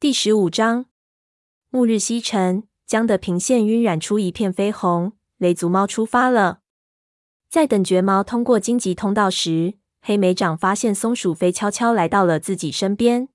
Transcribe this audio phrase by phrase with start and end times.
[0.00, 0.86] 第十五章，
[1.68, 5.12] 暮日西沉，江的平线晕染出一片绯红。
[5.36, 6.60] 雷族猫出发了。
[7.50, 13.28] 在等绝毛通过荆棘通道时，黑莓长发现松鼠飞悄悄来到了自己身边。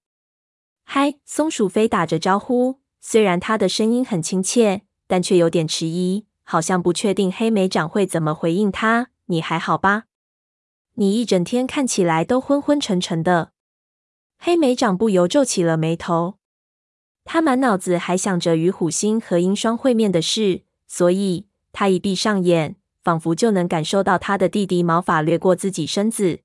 [0.83, 9.09] 嗨，松鼠飞打着招呼，虽然它的声音很亲切，但却有点迟疑，好像不确定黑莓长会怎么回应它。
[9.27, 10.05] 你还好吧？
[10.95, 13.51] 你一整天看起来都昏昏沉沉的。
[14.39, 16.39] 黑莓长不由皱起了眉头。
[17.25, 26.39] 他满脑子还想着与虎星和鹰双会面的事，所以他一闭上眼，仿佛就能感受到他的弟弟毛发掠过自己身子。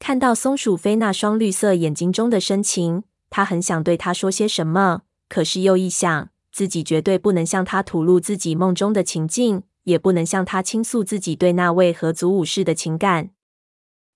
[0.00, 13.30] 看到松鼠飞那双绿色眼睛中的深情，他很想对他说些什么，可是又一想，自己绝对不能向他吐露自己梦中的情境，也不能向他倾诉自己对那位合族武士的情感。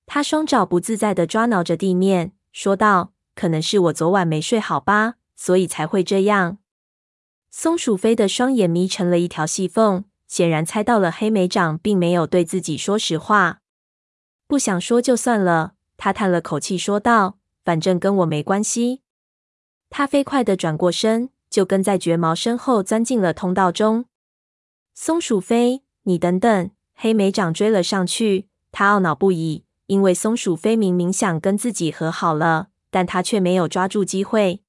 [0.06, 6.58] 他双爪不自在地抓挠着地面，说道：“可能是我昨晚没睡好吧。”所以才会这样。
[7.48, 13.60] 松鼠飞的双眼眯成了一条细缝，显然猜到了黑莓长并没有对自己说实话。
[14.46, 19.02] 不想说就算了，他叹了口气说道：“反正跟我没关系。”
[19.88, 24.06] 他飞快的转过身，就跟在绝毛身后钻进了通道中。
[24.94, 26.70] 松鼠飞，你等等！
[26.94, 34.62] 黑莓长追了上去，他懊恼不已，因为松鼠飞明明想跟自己和好了，但他却没有抓住机会。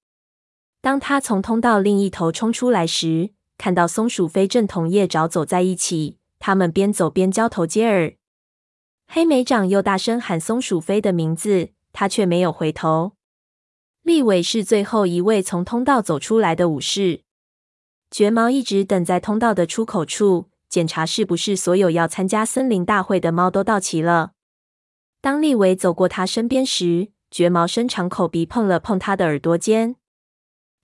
[0.82, 8.14] 当他从通道另一头冲出来时，看到松鼠飞正同叶爪走在一起，他们边走边交头接耳。
[9.08, 13.14] 黑莓长又大声喊松鼠飞的名字，他却没有回头。
[14.04, 17.22] 立伟是最后一位从通道走出来的武士。
[18.10, 24.32] 绝毛一直等在通道的出口处，检查是不是所有要参加森林大会的猫都到齐了。
[25.20, 29.98] 当立伟走过他身边时，绝毛伸长口鼻碰了碰他的耳朵尖。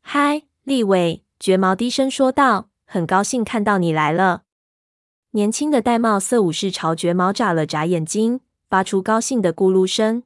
[0.08, 1.24] 嗨，立伟！
[1.40, 4.44] 绝毛低声说道：“很高兴看到你来了。”
[5.34, 10.22] 年轻的玳瑁色武士朝绝毛眨了眨眼睛，发出高兴的咕噜声。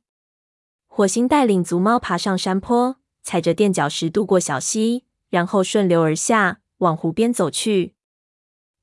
[0.86, 7.96] 火星带领族猫爬上山坡，踩着垫脚石渡过小溪，然后顺流而下，往湖边走去。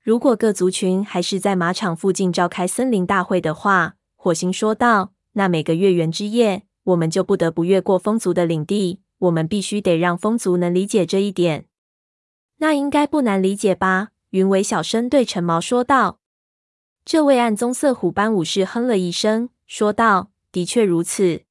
[0.02, 11.66] 如果各族群还是在马场附近召开森林大会的话，火星说道：“那每个月圆之夜，我们就不得不越过风族的领地。”我们必须得让风族能理解这一点。
[12.58, 14.08] 那应该不难理解吧？
[14.30, 16.20] 云尾小声对陈毛说道。
[17.04, 21.42] 这位暗棕色虎斑武士哼了一声，说道：“的确如此。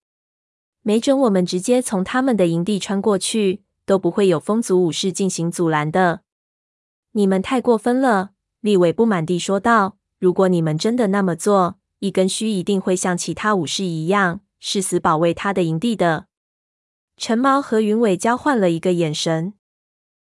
[0.81, 6.21] 没准我们直接从他们的营地穿过去，都不会有风族武士进行阻拦的。”
[7.13, 9.97] 你们太过分了，立伟不满地说道。
[10.19, 16.27] 如果你们真的那么做，一根须一定会像其他武士一样，誓死保卫他的营地的。
[17.17, 19.53] 陈毛和云尾交换了一个眼神，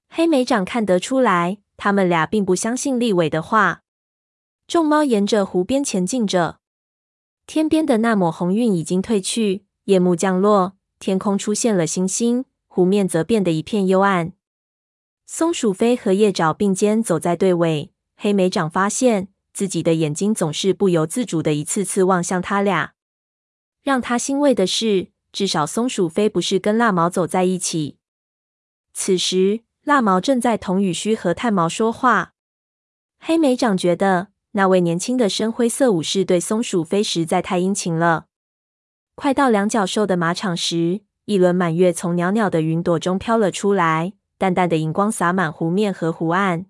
[0.08, 3.82] 黑莓长看得出来，他们俩并不相信立伟的话。
[4.68, 6.60] 众猫沿着湖边前进着，
[7.46, 14.32] 天边的那抹红晕已经褪去，夜幕降落，天空出现了星星，湖面则变得一片幽暗。
[15.26, 22.94] 松鼠飞和叶爪并肩走在队尾，黑莓长发现自己的眼睛总是不由自主的一次次望向他俩，
[23.82, 25.08] 让他欣慰的是。
[25.36, 27.98] 至少松鼠飞不是跟蜡毛走在一起。
[28.94, 32.32] 此时，蜡毛正在同雨须和炭毛说话。
[33.18, 38.28] 黑莓长觉得那位年轻的深灰色武士对松鼠飞实在太殷勤了。
[39.14, 46.64] 快到两角兽的马场时，一轮满月从袅袅的云朵中飘了出来，淡淡的荧光洒满湖面和湖岸。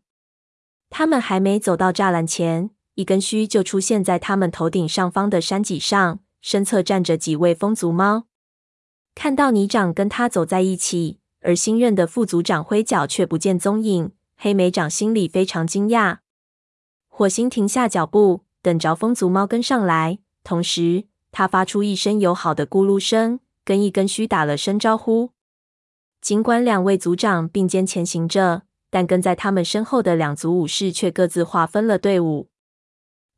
[0.91, 8.26] 他们还没走到栅栏前，一根须就出现在他们头顶上方的山脊上，身侧站着几位风族猫。
[9.17, 16.19] 看到泥长跟他走在一起，而新任的副族长灰角却不见踪影，黑莓长心里非常惊讶。
[17.09, 25.31] 火星停下脚步，等着风族猫跟上来，同时他发出一声友好的咕噜声，跟一根须打了声招呼。
[26.21, 32.51] 尽管两位族长并肩前行着，但跟在他们身后的两族武士却各自划分了队伍。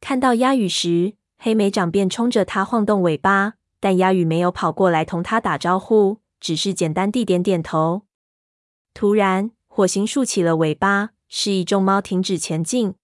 [0.00, 3.57] 看到鸦羽时，黑莓长便冲着他晃动尾巴。
[3.80, 8.02] 但鸦羽没有跑过来同他打招呼，只是简单地点点头。
[8.94, 12.94] 突然，火星竖起了尾巴，示意众猫停止前进。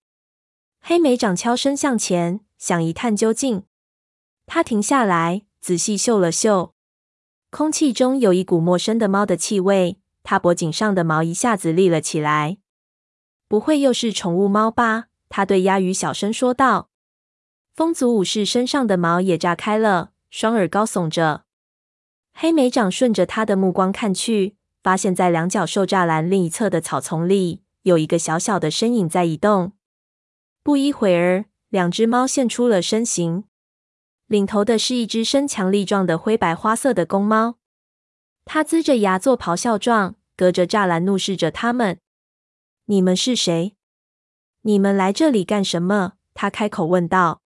[0.80, 3.62] 黑莓长悄声向前，想一探究竟。
[4.46, 6.74] 他停下来，仔细嗅了嗅，
[7.50, 9.98] 空气中有一股陌生的猫的气味。
[10.22, 12.56] 他脖颈上的毛一下子立了起来。
[13.46, 15.08] 不会又是宠物猫吧？
[15.28, 16.88] 他对鸭羽小声说道。
[17.74, 20.12] 风族武士身上的毛也炸开了。
[20.36, 21.44] 双耳高耸着，
[22.32, 29.74] 黑莓长顺着他的目光看去，发现在两角兽栅栏另一侧的草丛里有一个小小的身影在移动。
[30.64, 33.44] 不一会儿，两只猫现出了身形，
[34.26, 37.58] 领头的是一只身强力壮的灰白花色的公猫，
[38.44, 42.00] 它龇着牙做咆哮状，隔着栅栏怒视着他们。
[42.86, 43.76] “你们是谁？
[44.62, 47.42] 你们来这里干什么？”他开口问道。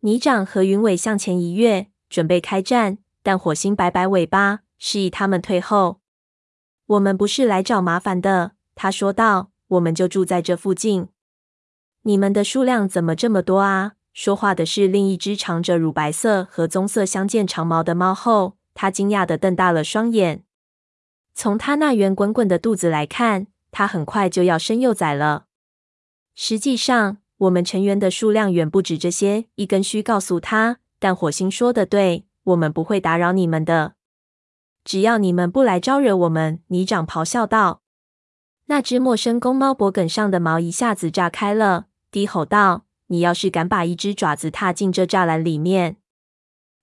[0.00, 6.00] 泥掌和云尾向前一跃，准备开战，但火星摆摆尾巴，示意他们退后。
[6.84, 11.08] “我们不是来找麻烦的。”他说道，“我们就住在这附近。
[12.02, 20.42] ”“你们的数量怎么这么多啊？”说话的是另一只长着乳白色和棕色相间长毛的猫后，他惊讶地瞪大了双眼。
[21.32, 25.44] 从他那圆滚滚的肚子来看，他很快就要生幼崽了。
[26.34, 29.44] 实际上，我们成员的数量远不止这些。
[29.54, 33.94] 一根须告诉他，但火星说的对，我们不会打扰你们的，
[34.84, 36.62] 只要你们不来招惹我们。
[36.68, 37.82] 泥掌咆哮道。
[38.66, 45.96] 那只陌生公猫脖梗上的毛一下子炸开了，低吼道：“你要是敢把一只爪子踏进这栅栏里面，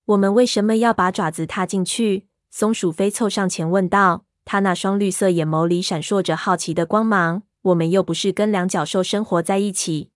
[0.03, 4.25] 我们为什么要把爪子踏进去？”松鼠飞凑上前问道。
[4.43, 7.43] 他那双绿色眼眸里闪烁着好奇的光芒。
[7.63, 10.11] 我们又不是跟两脚兽生活在一起。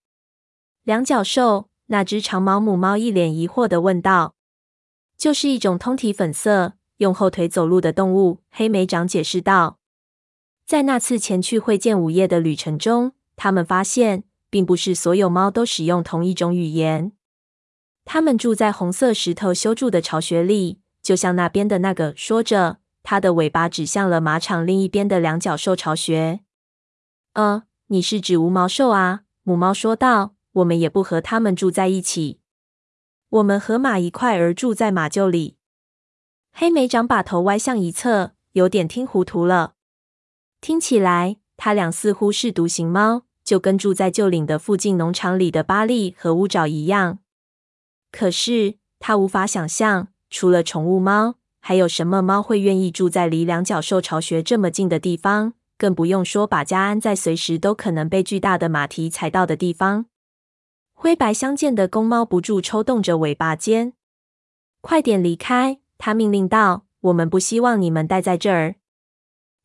[0.83, 1.70] 两脚兽？
[1.91, 4.33] 那只长毛母猫一脸疑惑地问道。
[5.17, 8.39] 就是一种通体粉色、用后腿走路的动物。
[8.49, 9.77] 黑莓长解释道。
[10.65, 17.11] 在那次前去会见午夜的旅程中，他们发现，并不是所有猫都使用同一种语言。
[18.05, 22.13] 他们住在红色石头修筑的巢穴里，就像那边的那个。
[22.15, 22.77] 说着。
[23.03, 26.41] 它的尾巴指向了马场另一边的两角兽巢穴。
[27.33, 29.21] 呃，你是指无毛兽啊？
[29.43, 30.35] 母猫说道。
[30.53, 32.39] 我们也不和它们住在一起。
[33.29, 35.55] 我们和马一块儿住在马厩里。
[36.51, 39.75] 黑莓长把头歪向一侧，有点听糊涂了。
[40.59, 47.19] 听起来，他俩似乎是独行猫，就跟住在旧领的附近农场里的巴利和乌爪一样。
[48.11, 51.35] 可是，他无法想象，除了宠物猫。
[51.63, 55.53] 还有什么猫会愿意住在离两脚兽巢穴这么近的地方？
[55.77, 60.07] 更不用说把家安在随时都可能被巨大的马蹄踩到的地方。
[61.01, 63.93] 灰白相间的公猫不住抽动着尾巴尖。
[64.81, 65.79] 快点离开！
[65.97, 68.75] 他命令道：“我们不希望你们待在这儿。”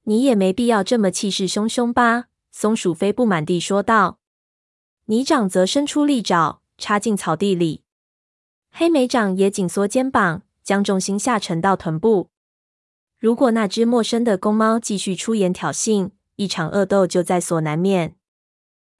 [0.04, 2.28] 你也没必要这么气势汹汹吧？
[2.52, 4.18] 松鼠飞不满地说道。
[5.08, 7.82] 泥掌则伸出利爪，插进草地里。
[8.70, 10.40] 黑莓掌也紧缩肩膀。
[10.62, 12.30] 将重心下沉到臀部。
[13.18, 18.16] 如果那只陌生的公猫继续出言挑衅，一场恶斗就在所难免。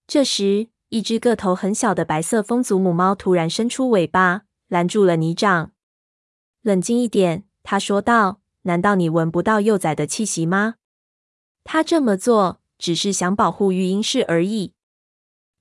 [0.06, 5.72] 这时，一只个头很小的白色风族母猫突然伸出尾巴，拦住了泥掌。
[6.62, 10.76] 冷静一点，他说道：“难道你闻不到幼崽的气息吗？”
[11.64, 14.72] 他这么做只是想保护育婴室而已。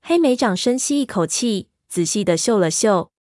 [0.02, 3.12] 黑莓掌深吸一口气，仔细的嗅了嗅。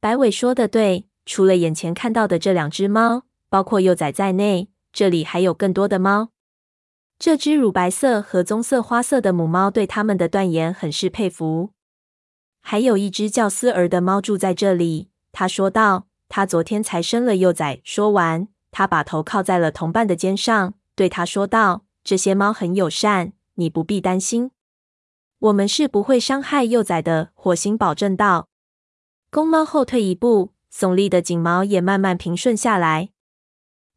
[0.00, 1.06] 白尾说的对。
[1.26, 6.30] 除了眼前看到的这两只猫，包括幼崽在内，这里还有更多的猫。
[7.20, 11.72] 这只乳白色和棕色花色的母猫对他们的断言很是佩服。
[12.62, 16.06] 还有一只叫思儿的猫住在这里，他说道。
[16.30, 17.80] 他昨天才生了幼崽。
[17.84, 24.52] 说完，他把头靠在了同伴的肩上，对他说道：“这些猫很友善，你不必担心，
[25.40, 28.48] 我们是不会伤害幼崽的。”火星保证道。
[29.30, 30.52] 公猫后退一步。
[30.72, 33.10] 耸立的颈毛也慢慢平顺下来。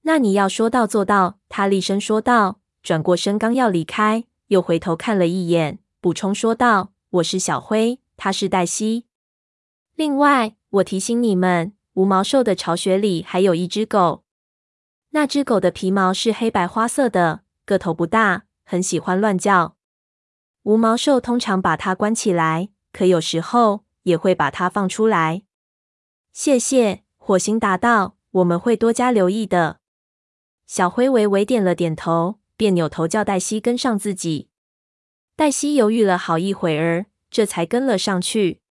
[0.02, 2.60] 那你要说到做到，他厉声说道。
[2.84, 9.06] 转过身刚要离开，又回头看了一眼，补充说道：“我是小灰，他是黛西。
[9.96, 14.26] 另外，我提醒你们，无毛兽的巢穴里还有一只狗。
[15.12, 19.78] 那只狗的皮毛是黑白花色的，个头不大，很喜欢乱叫。
[20.64, 25.44] 无毛兽通常把它关起来，可有时候也会把它放出来。”
[26.34, 29.80] 谢谢，火星答道：“我们会多加留意的。”
[30.68, 34.50] 小灰微微点了点头，便扭头叫黛西跟上自己。
[35.36, 38.62] 黛西犹豫了好一会儿，这才跟了上去。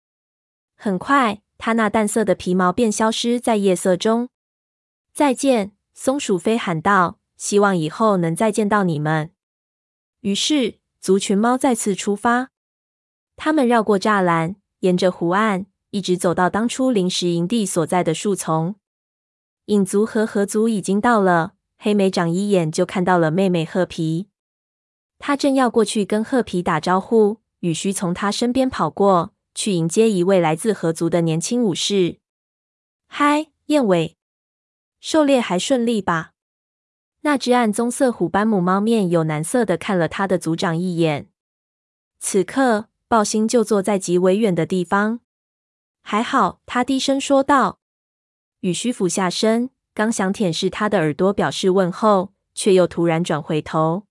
[0.76, 4.28] 很快，她那淡色的皮毛便消失在夜色中。
[5.12, 9.32] 再见，松鼠飞喊道：“希望以后能再见到你们。”
[10.20, 12.50] 于是，族群猫再次出发。
[13.36, 15.66] 他们绕过栅栏，沿着湖岸。
[15.94, 18.76] 一直走到当初临时营地所在的树丛，
[19.66, 21.52] 影族和河族已经到了。
[21.84, 24.28] 黑莓长一眼就看到了妹妹褐皮，
[25.18, 32.20] 他正要过去跟褐皮打招呼，雨须从他身边跑过去迎接一位来自河族的年轻武士。
[33.08, 34.16] 嗨，燕尾，
[35.00, 36.34] 狩猎还顺利吧？
[37.22, 41.28] 那只暗棕色虎斑母猫面有难色的看了他的族长一眼。
[42.20, 45.18] 此刻，豹星就坐在极为远的地方。
[46.00, 47.80] 还好，他低声说道。
[48.60, 54.06] 雨须俯下身，刚想舔舐他的耳朵表示问候，却又突然转回头。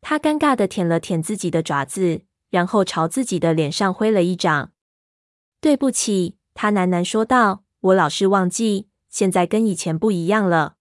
[0.00, 4.72] 他尴尬的舔了舔自己的爪子，然后朝自己的脸上挥了一掌。
[5.60, 7.64] 对不起，他喃喃说道。
[7.80, 10.74] 我老是忘记，现在跟以前不一样了。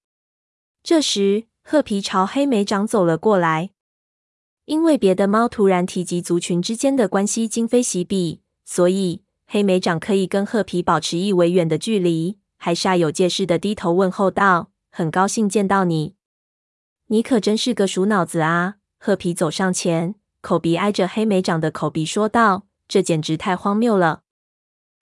[0.81, 3.69] 这时，褐皮朝黑莓长走了过来。
[4.65, 16.15] 因为别的猫突然提及族群之间的关系今非昔比，所以黑莓长可以跟褐皮保持一围远的距离，还煞有介事的低头问候道：“很高兴见到你，
[17.07, 24.23] 你可真是个鼠脑子啊！”褐皮走上前，口鼻挨着黑莓长的口鼻说道：“这简直太荒谬了！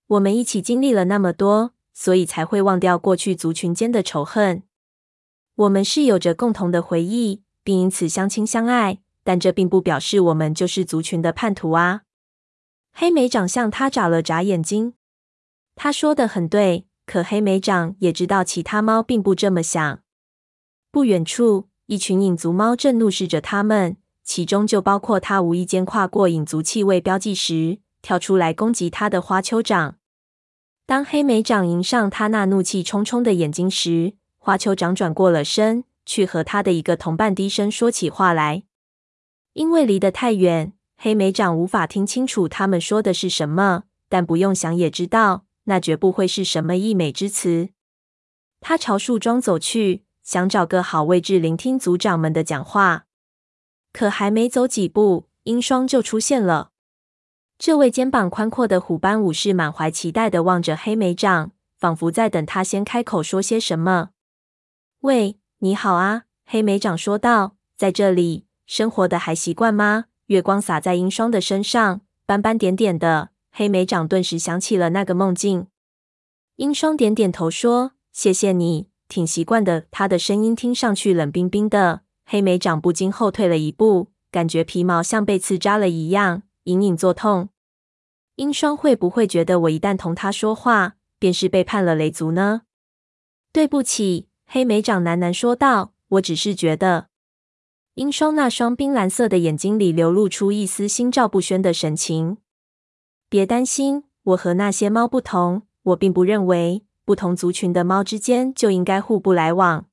[0.08, 4.64] 我们一起经历了那么多。”所以才会忘掉过去族群间的仇恨。
[5.56, 12.02] 我们是有着共同的回忆，并因此相亲相爱，但这并不表示我们就是族群的叛徒啊！
[12.92, 14.96] 黑莓长向他眨了眨眼睛。
[15.74, 20.00] 他说的很对，可黑莓长也知道其他猫并不这么想。
[20.92, 29.98] 不远处，一群影族猫正怒视着他们，其中就包括他无意间跨过影族气味标记时跳出来攻击他的花丘长。
[30.86, 38.64] 当黑莓长迎上他那怒气冲冲的眼睛时，花丘长转过了身，去和他的一个同伴低声说起话来。
[39.54, 47.70] 因为离得太远，黑莓长无法听清楚他们说的是什么，但不用想也知道，那绝不会是什么溢美之词。
[48.60, 53.06] 他朝树桩走去，想找个好位置聆听族长们的讲话。
[53.94, 56.72] 可还没走几步，鹰双就出现了。
[57.58, 64.10] 这位肩膀宽阔的虎斑武士满怀期待地望着黑莓长，仿佛在等他先开口说些什么。
[65.02, 73.30] “喂，你好啊！”黑莓长说道，“在这里生活的还习惯吗？”月光洒在鹰双的身上，斑斑点点的。
[73.58, 75.68] 黑莓长顿时想起了那个梦境。
[76.58, 82.02] 英霜点点头说：“谢谢你，挺习惯的。”他的声音听上去冷冰冰的。
[82.26, 86.44] 黑莓长不禁后退了一步，感觉皮毛像被刺扎了一样。
[86.66, 87.48] 隐隐作痛，
[88.36, 92.64] 英霜会不会觉得我一旦同他说话，便是背叛了雷族呢？
[93.54, 95.94] 对不起，黑莓长喃喃说道。
[96.10, 97.08] 我只是觉得，
[97.94, 102.38] 英霜那双冰蓝色的眼睛里流露出一丝心照不宣的神情。
[103.36, 109.88] 别担心，我和那些猫不同，我并不认为不同族群的猫之间就应该互不来往。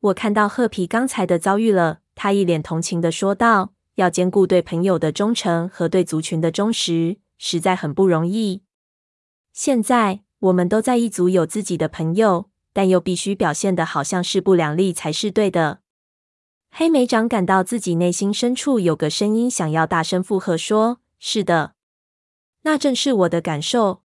[0.00, 3.74] 我看到褐皮刚才的遭遇了，他一脸同情地说道。
[3.94, 8.62] 要兼顾对朋友的忠诚和对族群的忠实，实在很不容易。
[9.52, 15.78] 现在我们都在一族有自己的朋友，但又必须表现得好像势不两立才是对的。
[16.72, 21.74] 黑莓长感到自己内心深处有个声音想要大声附和说：“是的，
[22.62, 24.02] 那正是我的感受。”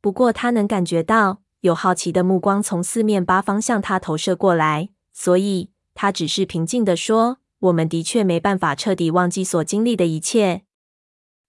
[0.00, 7.38] 不过他能感觉到有好奇的目光从四面八方向他投射过来，所以他只是平静地说。
[7.60, 10.62] 我们的确没办法彻底忘记所经历的一切。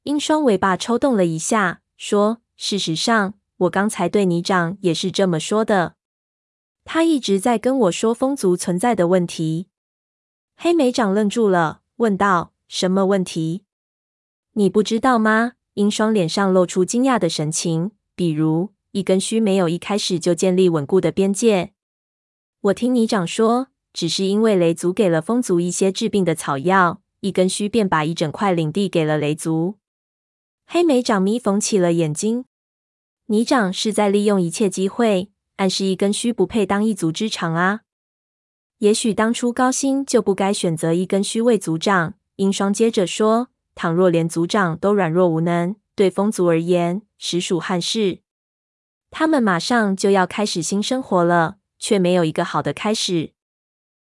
[0.05, 5.93] 鹰双尾巴抽动了一下，说：“事实上，我刚才对你长也是这么说的。
[6.83, 9.67] 他一直在跟我说风族存在的问题。”
[10.57, 13.65] 黑莓长愣住了，问道：“什么问题？
[14.53, 21.73] 你不知道吗？”鹰双脸上露出惊讶的神情，比如一根须没有一开始就建立稳固的边界。
[22.61, 23.67] 我听你长说。
[23.91, 29.79] 只是因为雷族给了风族一些治病的草药，一根须便把一整块领地给了雷族。
[30.67, 32.45] 黑莓长眯缝起了眼睛，
[33.25, 37.81] 你长是在利用一切机会，暗示一根须不配当一族之长啊。
[38.77, 42.13] 也许当初高星就不该选择一根须为族长。
[42.35, 43.49] 英双接着说
[43.81, 48.19] ：“倘若连族长都软弱无能，对风族而言实属憾事。
[49.09, 53.31] 他们马上就要开始新生活了，却没有一个好的开始。”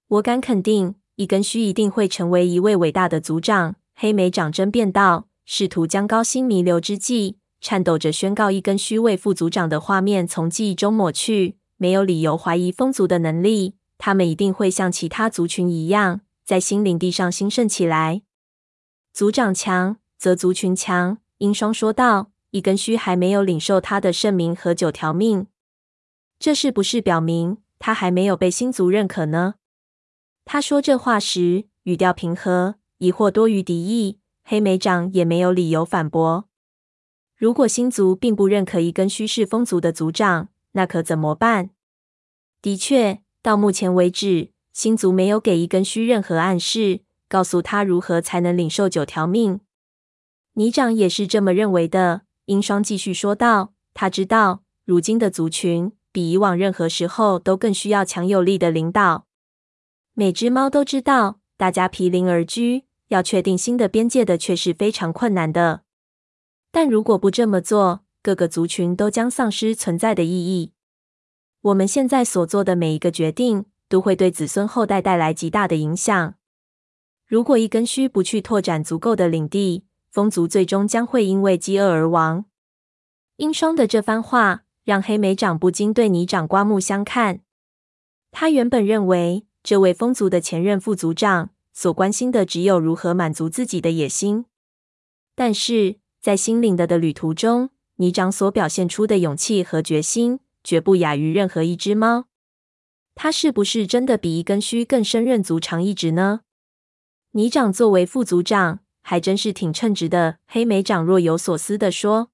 [0.07, 3.75] 我敢肯定，一根须一定会成为一位伟大的族长。
[3.97, 11.57] 黑莓长争辩道，试图将高星弥留之际，颤抖着宣告一根须为副族长的画面从记忆中抹去。
[11.77, 18.23] 没有理由怀疑风族的能力，他们一定会像其他族群一样，在新领地上兴盛起来。
[19.17, 21.17] 族长强，则族群强。
[21.39, 25.47] 鹰双说道，一根须还没有领受他的圣名和九条命，
[26.39, 29.55] 这是不是表明他还没有被新族认可呢？
[30.45, 34.19] 他说这话时语调平和，疑惑多于敌意。
[34.45, 36.45] 黑莓长也没有理由反驳。
[37.35, 41.71] 如果新族并不认可一根须是风族的族长，那可怎么办？
[42.61, 49.61] 的确，到目前为止，星族没有给一根须任何暗示，告诉他如何才能领受九条命。
[50.55, 52.23] 泥长也是这么认为的。
[52.47, 59.27] 鹰双继续说道：“他知道，如今的族群比以往任何时候都更需要强有力的领导。
[60.15, 65.83] 每只猫都知道，大家毗邻而居，要确定新的边界的确是非常困难的。
[66.71, 70.73] 但如果不这么做，各个族群都将丧失存在的意义。
[71.63, 76.35] 我们现在所做的每一个决定，都会对子孙后代带来极大的影响。
[77.27, 82.45] 如果一根须不去拓展足够的领地，风族最终将会因为饥饿而亡。
[83.39, 87.41] 鹰双的这番话让黑莓长不禁对泥长刮目相看。
[88.31, 94.47] 他原本认为，这位风族的前任副族长所关心的只有如何满足自己的野心。
[95.35, 102.27] 但是在心灵的的旅途中，泥长所表现出的勇气和决心，绝不亚于任何一只猫。
[103.17, 106.43] 他是不是真的比一根须更胜任族长一职呢？
[107.37, 108.81] 你长作为副族长。
[109.03, 110.39] 还真是挺称职的。
[110.49, 112.31] 黑莓长若有所思地说。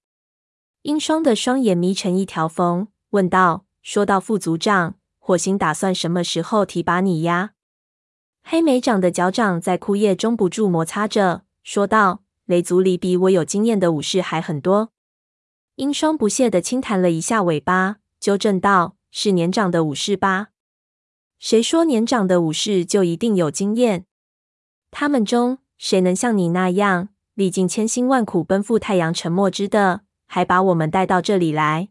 [0.83, 7.55] 鹰双的双眼眯成一条缝，问道：“说到副族长，火星打算什么时候提拔你呀？”
[8.45, 14.93] 黑莓长的脚掌在枯叶中不住摩擦着，说道：“雷族里比我有经验的武士还很多。”
[15.77, 20.51] 鹰双不屑地轻弹了一下尾巴，纠正道：“是年长的武士吧？
[21.39, 24.07] 谁说年长的武士就一定有经验？
[24.93, 31.89] 他们中……”谁能像你那样历尽千辛万苦奔赴太阳沉没之的，还把我们带到这里来？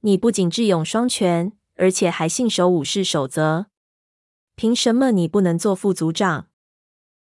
[0.00, 3.66] 你不仅智勇双全，而且还信守武士守则。
[4.56, 6.46] 凭什么你不能做副组长？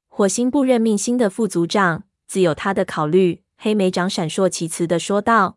[0.08, 3.42] 火星部任命新的副组长，自有他的考虑。
[3.56, 5.56] 黑莓长闪烁其词的说道：“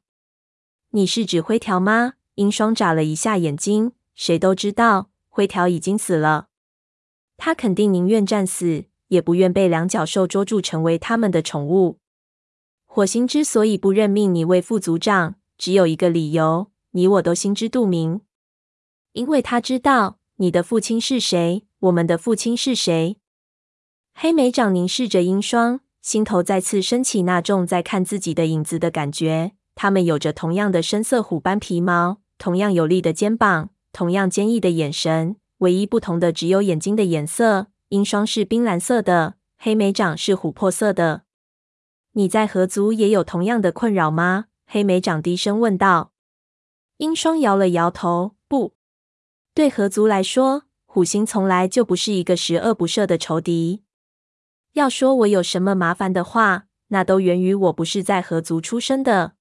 [0.91, 3.91] 你是指灰条吗？”鹰双眨了一下眼睛。
[4.15, 6.47] 谁都知道灰条已经死了，
[7.35, 8.85] 他肯定宁愿战死。
[9.13, 12.00] 也不愿被两脚兽捉住，成为他们的宠物。
[12.86, 18.22] 火星之所以不任命你为副族长，只有一个理由，你我都心知肚明。
[19.14, 23.18] 因为他知道你的父亲是谁，我们的父亲是谁。
[24.16, 29.53] 黑莓长凝视着鹰霜，心头再次升起那种在看自己的影子的感觉。
[29.75, 37.68] 他们有着同样的深色虎斑皮毛，同样有力的肩膀，同样坚毅的眼神，唯一不同的只有眼睛的颜色。
[37.94, 41.25] 鹰霜是冰蓝色的，黑莓长是琥珀色的。
[42.14, 44.46] 你在河族也有同样的困扰吗？
[44.66, 46.12] 黑莓长低声问道。
[46.98, 48.74] 鹰霜摇了摇头，不，
[49.53, 53.84] 对河族来说，虎星从来就不是一个十恶不赦的仇敌。
[54.72, 59.34] 要说我有什么麻烦的话，那都源于我不是在河族出生的。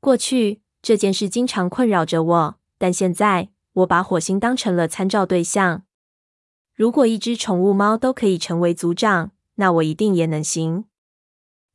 [0.00, 5.84] 过去这件事经常困扰着我，但现在我把火星当成了参照对象。
[6.80, 10.86] 如果一只宠物猫都可以成为族长，那我一定也能行。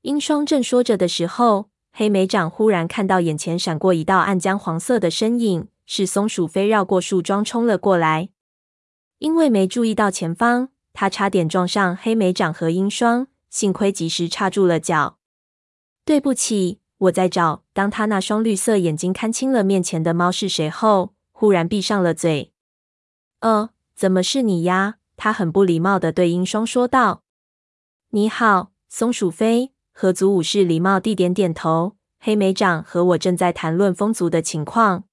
[0.01, 8.29] 英双正说着的时候，黑莓长忽然看到眼前闪过一道暗浆黄色的身影，是松鼠飞绕过树桩冲了过来。
[9.19, 15.19] 因为没注意到前方，他差点撞上黑莓长和英双，幸亏及时刹住了脚。
[16.03, 17.63] 对不起，我在找。
[17.73, 22.51] 当他那双绿色眼睛看清了面前的猫是谁后，忽然闭上了嘴。
[23.41, 23.69] 呃。
[23.95, 24.95] 怎么是你呀？
[25.17, 27.23] 他很不礼貌地对鹰双说道
[28.11, 31.95] ：“你好，松鼠飞。”河族武士礼貌地点点头。
[32.19, 35.05] 黑莓长和我正在谈论风族的情况。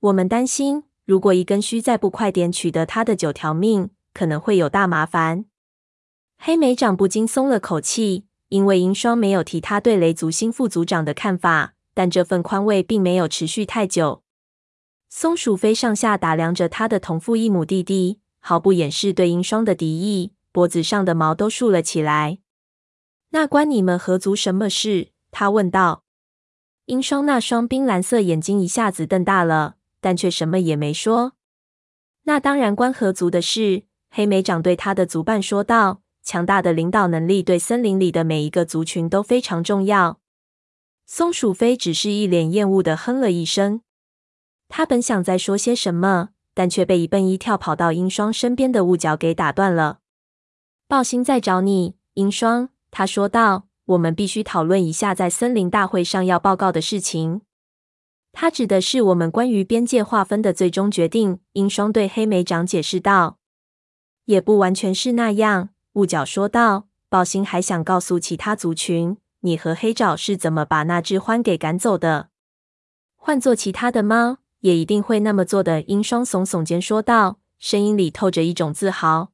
[0.00, 5.44] 我们担心，如果一根须再不快点取得他的九条命，可能会有大麻烦。
[6.38, 14.21] 黑莓长不禁松了口气，因为鹰双没有提他对雷族新副族长的看法，但这份宽慰并没有持续太久。
[15.14, 22.38] 松鼠飞上下打量着他的同父异母弟弟，毫不掩饰对鹰双的敌意，脖子上的毛都竖了起来。
[23.28, 25.10] 那关你们河族什么事？
[25.30, 26.04] 他问道。
[26.86, 31.34] 鹰双那双冰蓝色眼睛一下子瞪大了，但却什么也没说。
[32.22, 33.82] 那当然关河族的事。
[34.10, 40.20] 黑莓长对他的族伴说道：“强大的领导能力对森林里的每一个族群都非常重要。”
[41.04, 43.82] 松鼠飞只是一脸厌恶的哼了一声。
[44.74, 49.98] 他本想再说些什么，但却被一蹦一跳跑到英双身边的雾角给打断了。
[50.88, 52.70] 豹星在找你，英双。
[52.90, 57.42] 他说道：“我们必须讨论一下在森林大会上要报告的事情。”
[58.32, 61.40] 他指的是我们关于边界划分的最终决定。
[61.52, 63.36] 英双对黑莓长解释道
[64.24, 72.30] ：“也不完全是那样。”雾角说道：“豹星还想告诉其他族群，你和黑爪是怎么把那只獾给赶走的。
[73.16, 75.82] 换做其他的猫。”也一定会那么做的。
[75.82, 79.30] 英双耸耸肩说道：“声音里透着一种自豪。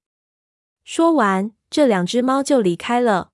[0.85, 3.31] 说完，这两只猫就离开了。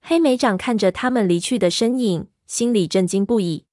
[0.00, 3.66] 黑莓长看着他们离去的身影，心里震惊不已。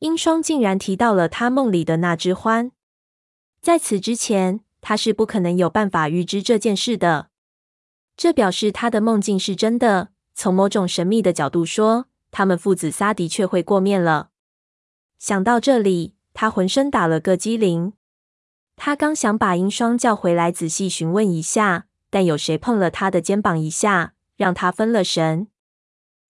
[0.00, 2.72] 英双竟然提到了他梦里的那只獾，
[3.62, 7.30] 在此之前，他是不可能有办法预知这件事的。
[8.16, 10.08] 这表示他的梦境是真的。
[10.34, 14.30] 从某种神秘的角度说，他们父子仨的确会过面了。
[15.18, 17.94] 想到这里，他浑身打了个激灵。
[18.76, 25.48] 他刚想把英双叫回来，仔细询问一下，但有谁碰了他的肩膀一下，让他分了神。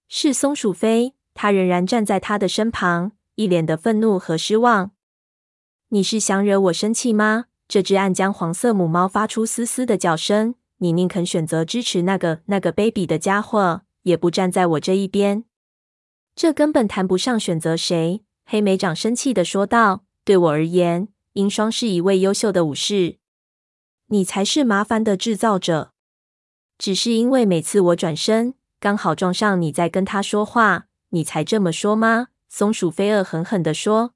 [0.06, 4.92] 是松鼠飞，他仍然站在他的身旁，一脸的愤怒和失望。
[5.88, 7.46] 你是想惹我生气吗？
[7.66, 10.54] 这只暗浆黄色母猫发出嘶嘶的叫声。
[10.78, 15.42] 你宁肯选择支持那个那个卑鄙的家伙，也不站在我这一边。
[16.36, 18.22] 这根本谈不上选择谁。
[18.48, 23.16] 黑莓长生气的说道：“对我而言，英双是一位优秀的武士，
[24.06, 25.92] 你才是麻烦的制造者。
[26.78, 34.14] 只是因为每次我转身刚好撞上你在跟他说话，你才这么说吗？”松鼠飞蛾狠狠地说：“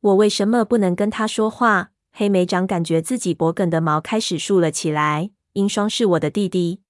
[0.00, 5.30] 我为什么不能跟他说话？”黑莓长感觉自己脖梗的毛开始竖了起来。
[5.52, 6.80] 英双是我的弟弟，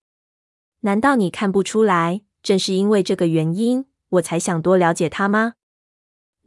[0.80, 2.22] 难道你看不出来？
[2.42, 5.52] 正是因为这个原因，我才想多了解他吗？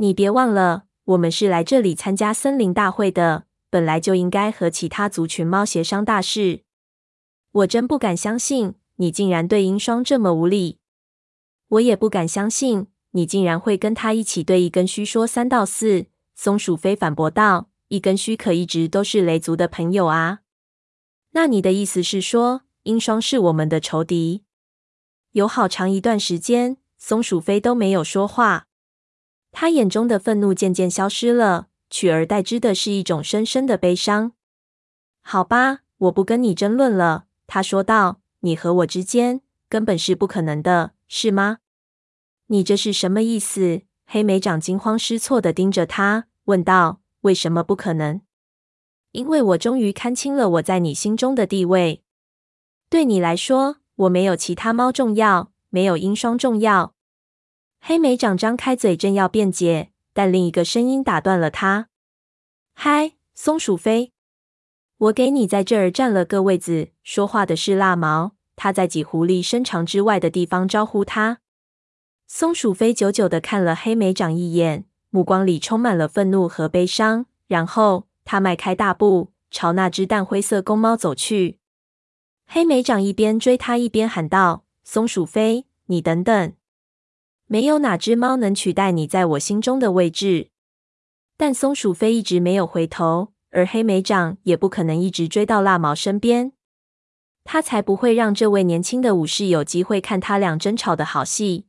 [0.01, 6.61] 你别忘了，我们是来这里参加森林大会的，本来就应该和其他族群猫协商大事。
[7.51, 10.79] 我真不敢相信你竟然对鹰双这么无礼，
[11.67, 16.05] 我也不敢相信你竟然会跟他一起对一根须说三道四。
[16.33, 20.39] 松鼠飞反驳道：“一根须可一直都是雷族的朋友啊。”
[21.31, 24.45] 那你的意思是说，鹰双是我们的仇敌？
[25.33, 28.67] 有好长一段时间，松鼠飞都没有说话。
[29.51, 34.33] 他眼中的愤怒渐渐消失了，取而代之的是一种深深的悲伤。
[35.21, 38.21] 好吧，我不跟你争论了，他说道。
[38.41, 41.57] 你和我之间根本是不可能的，是吗？
[42.47, 43.81] 你这是什么意思？
[44.05, 48.21] 黑莓长惊慌失措地盯着他，问道：“为什么不可能？”
[49.11, 52.01] 因为我终于看清了我在你心中的地位。
[52.89, 56.95] 对你来说，我没有其他猫重要，没有鹰双重要。
[57.81, 61.89] 黑莓长张开嘴，正要辩解，但另一个声音打断了他
[62.75, 64.11] ：“嗨，松鼠飞，
[64.97, 71.39] 我给你在这儿占了个位子。”说话的是蜡毛，他在几狐狸身长之外的地方招呼他。
[72.27, 81.57] 松鼠飞久久地看了黑莓长一眼，目光里充满了愤怒和悲伤，然后他迈开大步朝那只淡灰色公猫走去。
[82.45, 86.53] 黑莓长一边追他，一边喊道：“松鼠飞，你等等！”
[87.51, 90.49] 没有哪只猫能取代你在我心中的位置，
[91.35, 96.51] 但松鼠飞一直没有回头，而黑莓长也不可能一直追到蜡毛身边。
[97.43, 101.65] 他才不会让这位年轻的武士有机会看他俩争吵的好戏。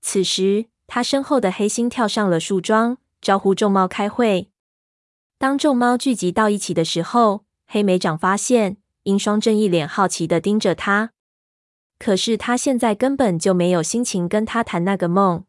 [0.00, 4.48] 此时，他身后的黑心跳上了树桩，招呼众猫开会。
[5.38, 11.13] 当众猫聚集到一起的时候，黑莓长发现鹰双正一脸好奇地盯着他。
[12.04, 15.44] 可是他现在根本就没有心情跟他谈那个梦。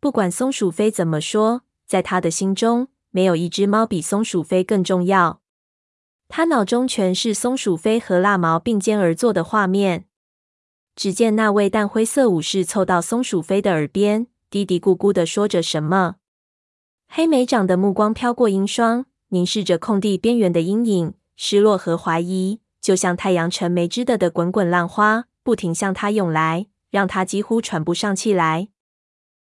[0.00, 5.42] 不管松鼠飞怎么说，在他的心中，没有一只猫比松鼠飞更重要。
[6.28, 10.06] 他脑中全是松鼠飞和蜡毛并肩而坐的画面。
[10.94, 16.14] 只见那位淡灰色武士凑到松鼠飞的耳边，嘀嘀咕咕地说着什么。
[17.06, 25.26] 黑莓长的目光飘过鹰双，凝视着空地边缘的阴影，失落和怀疑，就像太阳沉没之的的滚滚浪花。
[25.46, 28.66] 不停向他涌来，让他几乎喘不上气来。